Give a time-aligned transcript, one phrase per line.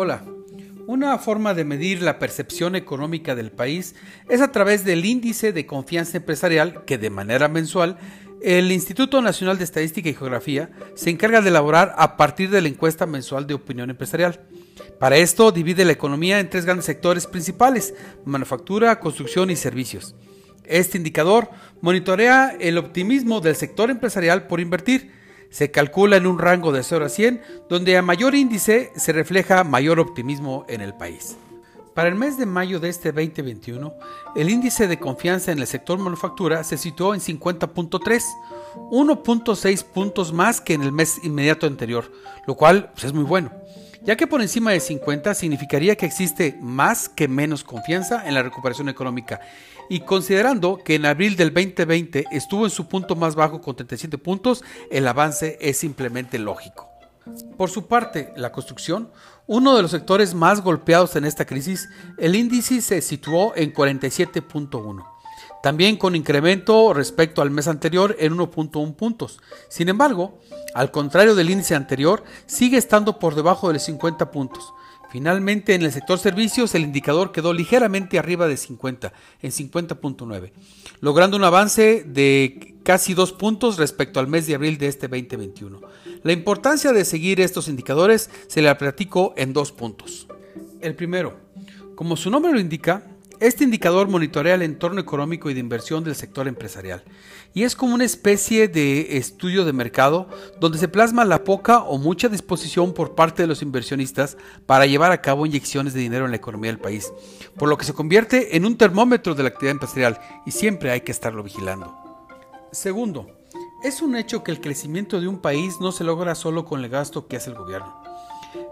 [0.00, 0.22] Hola.
[0.86, 3.96] Una forma de medir la percepción económica del país
[4.28, 7.98] es a través del índice de confianza empresarial que de manera mensual
[8.40, 12.68] el Instituto Nacional de Estadística y Geografía se encarga de elaborar a partir de la
[12.68, 14.46] encuesta mensual de opinión empresarial.
[15.00, 17.92] Para esto divide la economía en tres grandes sectores principales,
[18.24, 20.14] manufactura, construcción y servicios.
[20.62, 25.17] Este indicador monitorea el optimismo del sector empresarial por invertir.
[25.50, 29.64] Se calcula en un rango de 0 a 100, donde a mayor índice se refleja
[29.64, 31.36] mayor optimismo en el país.
[31.98, 33.92] Para el mes de mayo de este 2021,
[34.36, 38.22] el índice de confianza en el sector manufactura se situó en 50.3,
[38.92, 42.12] 1.6 puntos más que en el mes inmediato anterior,
[42.46, 43.50] lo cual pues, es muy bueno,
[44.08, 48.42] ya que por encima de 50 significaría que existe más que menos confianza en la
[48.42, 49.38] recuperación económica,
[49.90, 54.16] y considerando que en abril del 2020 estuvo en su punto más bajo con 37
[54.16, 56.88] puntos, el avance es simplemente lógico.
[57.58, 59.10] Por su parte, la construcción,
[59.46, 65.04] uno de los sectores más golpeados en esta crisis, el índice se situó en 47.1,
[65.62, 69.40] también con incremento respecto al mes anterior en 1.1 puntos.
[69.68, 70.38] Sin embargo,
[70.74, 74.72] al contrario del índice anterior, sigue estando por debajo de los 50 puntos.
[75.10, 80.52] Finalmente, en el sector servicios, el indicador quedó ligeramente arriba de 50, en 50.9,
[81.00, 85.80] logrando un avance de casi dos puntos respecto al mes de abril de este 2021.
[86.22, 90.26] La importancia de seguir estos indicadores se la platico en dos puntos.
[90.82, 91.38] El primero,
[91.94, 93.02] como su nombre lo indica,
[93.40, 97.04] este indicador monitorea el entorno económico y de inversión del sector empresarial
[97.54, 100.28] y es como una especie de estudio de mercado
[100.60, 105.12] donde se plasma la poca o mucha disposición por parte de los inversionistas para llevar
[105.12, 107.12] a cabo inyecciones de dinero en la economía del país,
[107.56, 111.00] por lo que se convierte en un termómetro de la actividad empresarial y siempre hay
[111.00, 111.96] que estarlo vigilando.
[112.72, 113.26] Segundo,
[113.82, 116.90] es un hecho que el crecimiento de un país no se logra solo con el
[116.90, 118.02] gasto que hace el gobierno.